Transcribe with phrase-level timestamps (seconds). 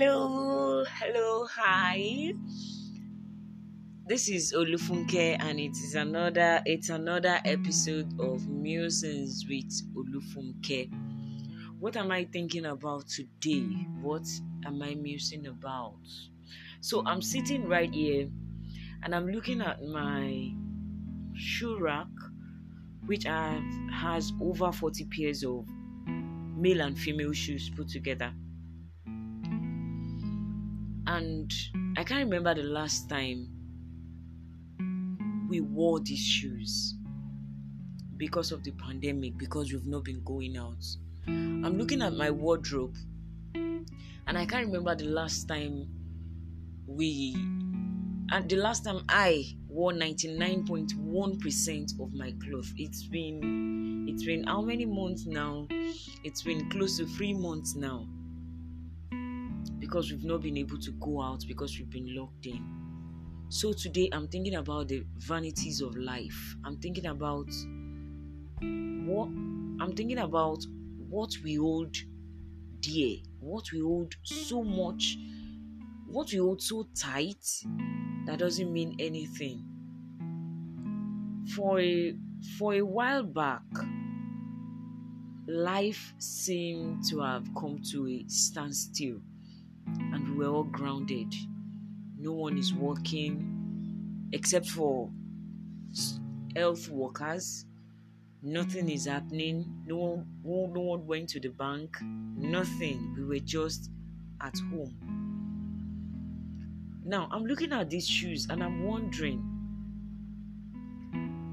[0.00, 2.32] Hello, hello, hi.
[4.06, 9.66] This is Olufunke, and it is another it's another episode of Musings with
[9.96, 10.88] Olufunke.
[11.80, 13.66] What am I thinking about today?
[14.00, 14.22] What
[14.64, 15.98] am I musing about?
[16.80, 18.28] So I'm sitting right here,
[19.02, 20.52] and I'm looking at my
[21.34, 22.06] shoe rack,
[23.06, 25.66] which have, has over 40 pairs of
[26.06, 28.32] male and female shoes put together
[31.18, 31.52] and
[31.96, 33.48] I can't remember the last time
[35.48, 36.94] we wore these shoes
[38.16, 40.84] because of the pandemic, because we've not been going out.
[41.26, 42.94] I'm looking at my wardrobe
[43.54, 43.90] and
[44.28, 45.88] I can't remember the last time
[46.86, 47.34] we
[48.30, 52.72] and the last time I wore 99.1% of my clothes.
[52.76, 55.66] It's been it's been how many months now?
[56.22, 58.06] It's been close to three months now
[59.88, 62.62] because we've not been able to go out because we've been locked in.
[63.48, 66.56] So today I'm thinking about the vanities of life.
[66.62, 67.48] I'm thinking about
[68.60, 69.28] what
[69.80, 70.62] I'm thinking about
[71.08, 71.96] what we hold
[72.80, 75.16] dear, what we hold so much,
[76.06, 77.42] what we hold so tight
[78.26, 79.64] that doesn't mean anything.
[81.56, 82.14] For a
[82.58, 83.62] for a while back,
[85.46, 89.22] life seemed to have come to a standstill
[90.38, 91.34] were all grounded.
[92.16, 95.10] No one is working except for
[96.56, 97.64] health workers.
[98.42, 99.82] Nothing is happening.
[99.86, 101.96] No one, no one went to the bank.
[102.02, 103.14] Nothing.
[103.16, 103.90] We were just
[104.40, 104.96] at home.
[107.04, 109.54] Now I'm looking at these shoes and I'm wondering.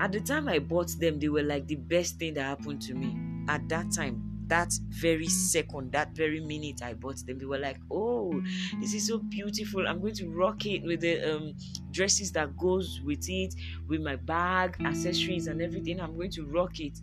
[0.00, 2.94] At the time I bought them, they were like the best thing that happened to
[2.94, 3.16] me.
[3.48, 7.80] At that time, that very second, that very minute I bought them, they were like,
[7.90, 8.32] "Oh,
[8.80, 9.86] this is so beautiful!
[9.86, 11.54] I'm going to rock it with the um,
[11.90, 13.54] dresses that goes with it,
[13.88, 16.00] with my bag, accessories, and everything.
[16.00, 17.00] I'm going to rock it."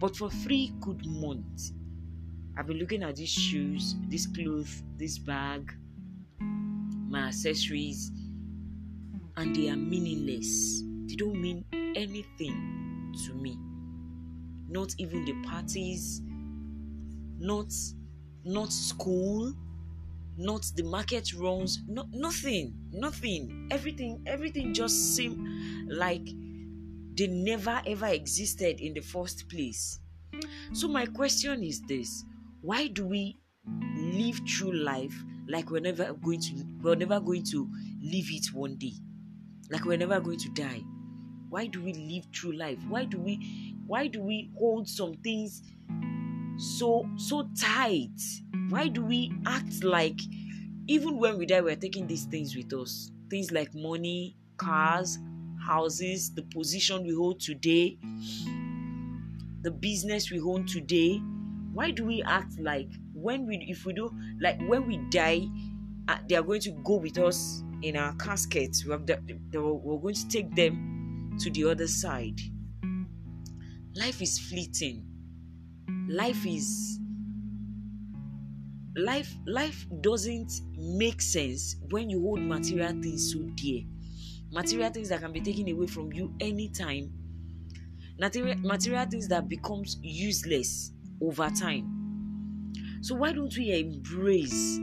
[0.00, 1.72] But for three good months,
[2.56, 5.72] I've been looking at these shoes, this clothes, this bag,
[6.40, 8.10] my accessories,
[9.36, 10.82] and they are meaningless.
[11.06, 13.58] They don't mean anything to me.
[14.68, 16.22] Not even the parties
[17.44, 17.72] not
[18.44, 19.54] not school
[20.36, 23.68] not the market runs no, nothing nothing.
[23.70, 25.46] Everything everything just seemed
[25.90, 26.26] like
[27.16, 30.00] they never ever existed in the first place.
[30.72, 32.24] So my question is this
[32.62, 33.38] why do we
[33.96, 35.14] live through life
[35.48, 37.70] like we're never going to we're never going to
[38.02, 38.94] live it one day?
[39.70, 40.82] Like we're never going to die.
[41.48, 42.78] Why do we live through life?
[42.88, 45.62] Why do we why do we hold some things
[46.56, 48.20] so so tight?
[48.68, 50.20] Why do we act like
[50.86, 53.10] even when we die we're taking these things with us?
[53.30, 55.18] Things like money, cars,
[55.64, 57.98] houses, the position we hold today,
[59.62, 61.20] the business we own today.
[61.72, 64.10] Why do we act like when we if we do
[64.40, 65.48] like when we die
[66.08, 68.84] uh, they are going to go with us in our caskets.
[68.84, 69.18] We have the,
[69.50, 72.40] the, we're going to take them to the other side.
[73.94, 75.06] Life is fleeting
[76.08, 76.98] life is
[78.96, 83.82] life life doesn't make sense when you hold material things so dear.
[84.52, 87.12] Material things that can be taken away from you anytime.
[88.20, 92.72] Material, material things that becomes useless over time.
[93.00, 94.78] So why don't we embrace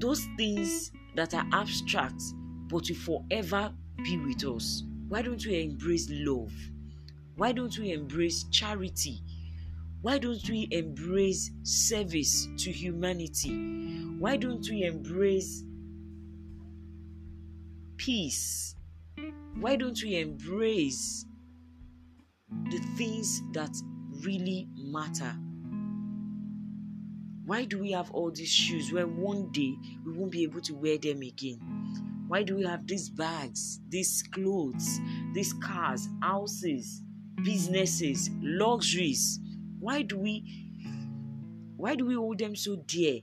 [0.00, 2.22] those things that are abstract
[2.68, 3.72] but will forever
[4.02, 4.84] be with us?
[5.08, 6.52] Why don't we embrace love?
[7.36, 9.20] Why don't we embrace charity
[10.02, 13.52] why don't we embrace service to humanity?
[14.18, 15.62] Why don't we embrace
[17.96, 18.74] peace?
[19.60, 21.24] Why don't we embrace
[22.70, 23.70] the things that
[24.24, 25.36] really matter?
[27.44, 30.74] Why do we have all these shoes when one day we won't be able to
[30.74, 31.60] wear them again?
[32.26, 34.98] Why do we have these bags, these clothes,
[35.32, 37.02] these cars, houses,
[37.44, 39.38] businesses, luxuries?
[39.82, 40.44] Why do we
[41.76, 43.18] why do we hold them so dear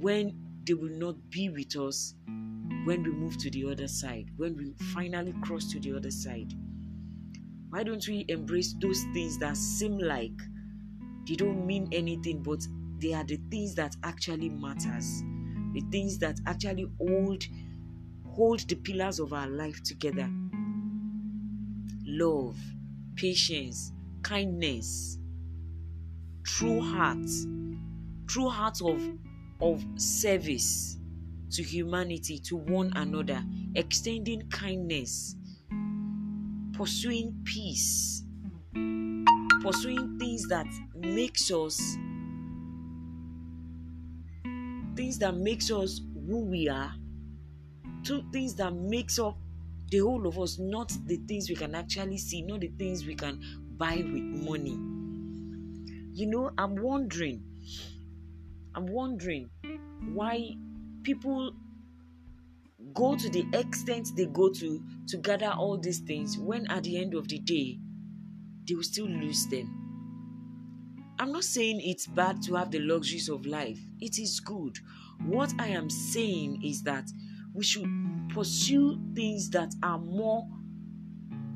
[0.00, 4.56] when they will not be with us when we move to the other side, when
[4.56, 6.52] we finally cross to the other side?
[7.70, 10.32] Why don't we embrace those things that seem like
[11.28, 12.66] they don't mean anything, but
[12.98, 15.22] they are the things that actually matters,
[15.72, 17.44] the things that actually hold
[18.26, 20.28] hold the pillars of our life together.
[22.04, 22.58] Love,
[23.14, 23.92] patience,
[24.22, 25.18] kindness,
[26.44, 27.26] true heart,
[28.26, 29.00] true heart of
[29.60, 30.98] of service
[31.50, 35.36] to humanity, to one another, extending kindness,
[36.72, 38.24] pursuing peace,
[39.62, 40.66] pursuing things that
[40.96, 41.96] makes us
[44.96, 46.94] things that makes us who we are,
[48.02, 49.36] two things that makes up
[49.90, 53.14] the whole of us, not the things we can actually see, not the things we
[53.14, 54.78] can buy with money.
[56.14, 57.42] You know, I'm wondering,
[58.76, 59.50] I'm wondering
[60.14, 60.54] why
[61.02, 61.52] people
[62.94, 66.96] go to the extent they go to to gather all these things when at the
[66.96, 67.80] end of the day
[68.68, 69.66] they will still lose them.
[71.18, 74.78] I'm not saying it's bad to have the luxuries of life, it is good.
[75.26, 77.10] What I am saying is that
[77.52, 77.88] we should
[78.32, 80.46] pursue things that are more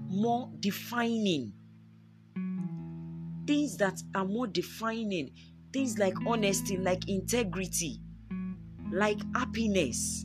[0.09, 1.53] more defining
[3.47, 5.31] things that are more defining
[5.73, 8.01] things like honesty like integrity
[8.93, 10.25] like happiness.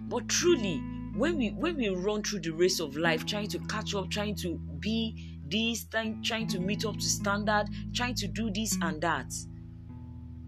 [0.00, 0.78] But truly
[1.16, 4.36] when we when we run through the race of life trying to catch up trying
[4.36, 9.00] to be this trying, trying to meet up to standard trying to do this and
[9.02, 9.32] that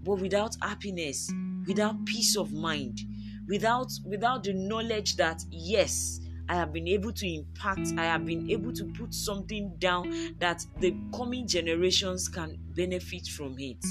[0.04, 1.30] but without happiness
[1.66, 3.00] without peace of mind
[3.48, 8.50] without without the knowledge that yes I have been able to impact, I have been
[8.50, 13.82] able to put something down that the coming generations can benefit from it.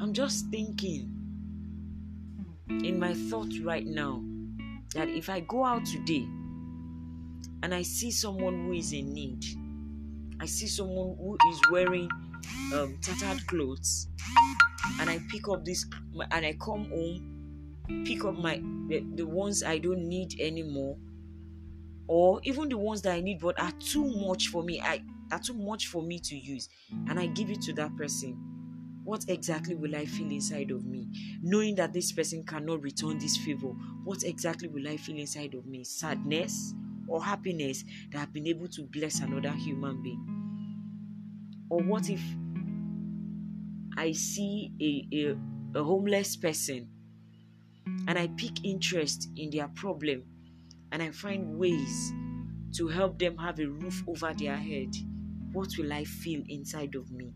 [0.00, 1.16] I'm just thinking
[2.68, 4.22] in my thoughts right now
[4.94, 6.26] that if I go out today
[7.62, 9.44] and I see someone who is in need,
[10.40, 12.08] I see someone who is wearing
[12.74, 14.08] um, tattered clothes,
[14.98, 15.84] and I pick up this
[16.30, 17.29] and I come home,
[18.04, 18.56] pick up my
[18.88, 20.98] the, the ones I don't need anymore,
[22.08, 24.80] or even the ones that I need but are too much for me.
[24.80, 26.68] I are too much for me to use,
[27.08, 28.46] and I give it to that person.
[29.04, 31.08] What exactly will I feel inside of me?
[31.42, 33.68] Knowing that this person cannot return this favor,
[34.04, 35.84] what exactly will I feel inside of me?
[35.84, 36.74] Sadness
[37.08, 37.82] or happiness
[38.12, 40.36] that I've been able to bless another human being?
[41.70, 42.20] Or what if
[43.96, 45.16] I see a,
[45.76, 46.88] a, a homeless person
[47.86, 50.24] and I pick interest in their problem
[50.92, 52.12] and I find ways
[52.76, 54.94] to help them have a roof over their head,
[55.52, 57.32] what will I feel inside of me?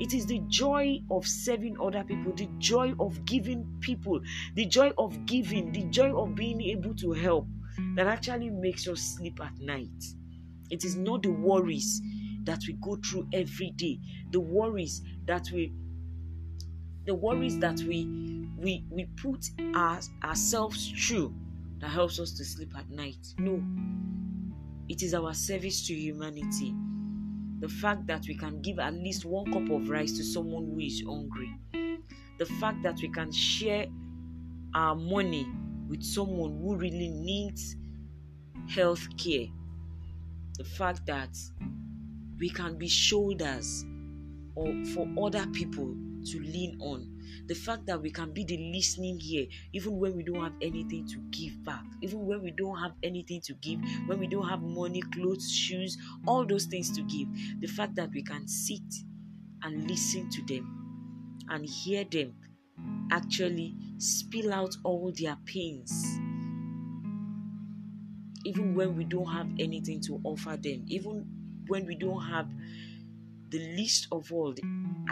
[0.00, 4.20] It is the joy of serving other people, the joy of giving people,
[4.54, 7.46] the joy of giving, the joy of being able to help
[7.96, 10.04] that actually makes us sleep at night.
[10.70, 12.00] It is not the worries
[12.44, 14.00] that we go through every day,
[14.30, 15.72] the worries that we
[17.06, 21.34] the worries that we we we put our, ourselves through
[21.80, 23.26] that helps us to sleep at night.
[23.38, 23.62] No.
[24.88, 26.74] It is our service to humanity.
[27.60, 30.80] The fact that we can give at least one cup of rice to someone who
[30.80, 31.50] is hungry.
[32.38, 33.86] The fact that we can share
[34.74, 35.46] our money
[35.88, 37.76] with someone who really needs
[38.68, 39.46] health care.
[40.58, 41.36] The fact that
[42.38, 43.84] we can be shoulders
[44.54, 47.19] or for other people to lean on.
[47.46, 51.06] The fact that we can be the listening ear, even when we don't have anything
[51.08, 54.62] to give back, even when we don't have anything to give, when we don't have
[54.62, 55.96] money, clothes, shoes,
[56.26, 57.28] all those things to give.
[57.60, 58.82] The fact that we can sit
[59.62, 62.34] and listen to them and hear them
[63.12, 66.20] actually spill out all their pains
[68.44, 71.26] even when we don't have anything to offer them, even
[71.66, 72.48] when we don't have
[73.50, 74.62] the least of all the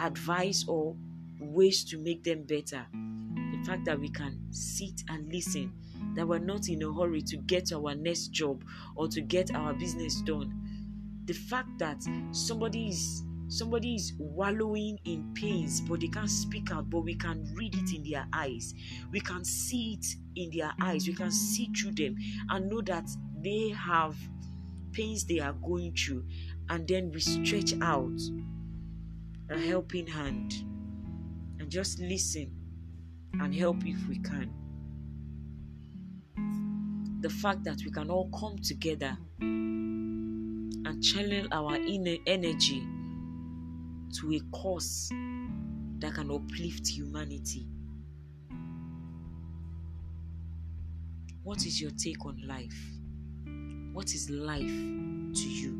[0.01, 0.95] advice or
[1.49, 2.85] ways to make them better.
[2.93, 5.73] The fact that we can sit and listen,
[6.15, 8.63] that we're not in a hurry to get our next job
[8.95, 10.53] or to get our business done.
[11.25, 16.87] The fact that somebody is somebody is wallowing in pains but they can't speak out
[16.87, 18.75] but we can read it in their eyes
[19.11, 22.15] we can see it in their eyes we can see through them
[22.51, 23.09] and know that
[23.41, 24.15] they have
[24.91, 26.23] pains they are going through
[26.69, 28.19] and then we stretch out
[29.49, 30.53] a helping hand
[31.69, 32.51] just listen
[33.33, 34.51] and help if we can.
[37.21, 42.85] The fact that we can all come together and channel our inner energy
[44.19, 45.09] to a cause
[45.99, 47.67] that can uplift humanity.
[51.43, 52.77] What is your take on life?
[53.93, 55.71] What is life to you?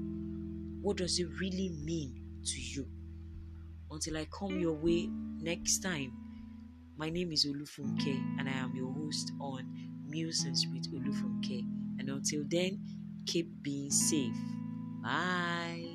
[0.81, 2.86] What does it really mean to you?
[3.91, 6.13] Until I come your way next time,
[6.98, 9.65] my name is Olufunke and I am your host on
[10.08, 11.60] Musings with Olufunke.
[12.00, 12.84] And until then,
[13.25, 14.36] keep being safe.
[15.03, 15.88] Bye.